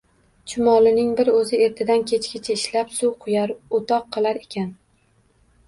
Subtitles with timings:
[0.53, 4.77] Chumolining bir o’zi ertadan-kechgacha ishlab suv quyar, o’toq qilar ekan